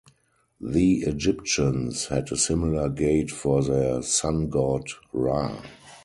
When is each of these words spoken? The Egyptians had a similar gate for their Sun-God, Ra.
The 0.59 1.03
Egyptians 1.03 2.07
had 2.07 2.31
a 2.31 2.35
similar 2.35 2.89
gate 2.89 3.29
for 3.29 3.61
their 3.61 4.01
Sun-God, 4.01 4.87
Ra. 5.13 5.61